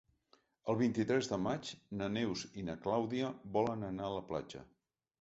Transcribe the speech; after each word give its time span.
El 0.71 0.79
vint-i-tres 0.79 1.29
de 1.33 1.39
maig 1.43 1.71
na 2.01 2.09
Neus 2.15 2.49
i 2.63 2.67
na 2.73 2.79
Clàudia 2.89 3.33
volen 3.59 3.89
anar 3.93 4.11
a 4.13 4.15
la 4.19 4.29
platja. 4.35 4.69